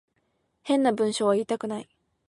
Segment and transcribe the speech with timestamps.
[0.63, 1.87] 変な文章は言いたくない